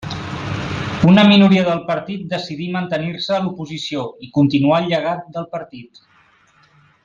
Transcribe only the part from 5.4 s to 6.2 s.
partit.